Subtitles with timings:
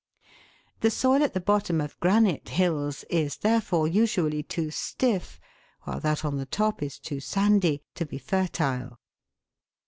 [0.79, 5.39] The soil at the bottom of granite hills is, therefore, usually too stiff,
[5.83, 8.99] while that on the top is too sandy, to be fertile.